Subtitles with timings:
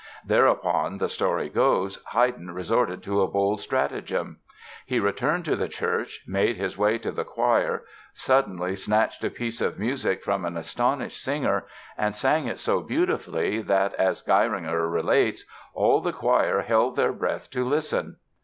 [0.25, 4.39] Thereupon, the story goes, Haydn resorted to a bold stratagem.
[4.83, 9.61] He returned to the church, made his way to the choir, suddenly snatched a piece
[9.61, 11.67] of music from an astonished singer
[11.99, 15.45] and sang it so beautifully that, as Geiringer relates,
[15.75, 18.15] "all the choir held their breath to listen".